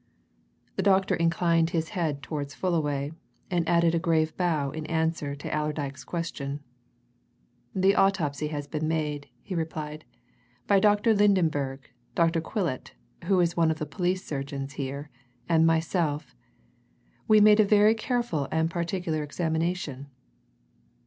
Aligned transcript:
The 0.77 0.81
doctor 0.81 1.13
inclined 1.13 1.69
his 1.69 1.89
head 1.89 2.23
towards 2.23 2.55
Fullaway, 2.55 3.11
and 3.51 3.69
added 3.69 3.93
a 3.93 3.99
grave 3.99 4.35
bow 4.35 4.71
in 4.71 4.87
answer 4.87 5.35
to 5.35 5.53
Allerdyke's 5.55 6.03
question. 6.03 6.63
"The 7.75 7.93
autopsy 7.93 8.47
has 8.47 8.65
been 8.65 8.87
made," 8.87 9.29
he 9.43 9.53
replied. 9.53 10.03
"By 10.65 10.79
Dr. 10.79 11.13
Lydenberg, 11.13 11.81
Dr. 12.15 12.41
Quillet, 12.41 12.95
who 13.25 13.39
is 13.41 13.55
one 13.55 13.69
of 13.69 13.77
the 13.77 13.85
police 13.85 14.25
surgeons 14.25 14.73
here, 14.73 15.11
and 15.47 15.67
myself. 15.67 16.35
We 17.27 17.39
made 17.39 17.59
a 17.59 17.63
very 17.63 17.93
careful 17.93 18.47
and 18.51 18.71
particular 18.71 19.21
examination." 19.21 20.07